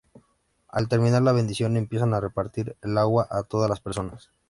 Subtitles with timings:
[0.69, 4.31] Al terminar la bendición empiezan a repartir el agua a todas las personas.